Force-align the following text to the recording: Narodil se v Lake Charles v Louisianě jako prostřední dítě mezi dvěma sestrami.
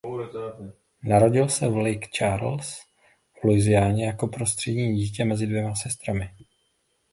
Narodil 1.03 1.49
se 1.49 1.67
v 1.67 1.77
Lake 1.77 2.07
Charles 2.17 2.79
v 3.39 3.43
Louisianě 3.43 4.05
jako 4.05 4.27
prostřední 4.27 4.95
dítě 4.95 5.25
mezi 5.25 5.47
dvěma 5.47 5.75
sestrami. 5.75 6.29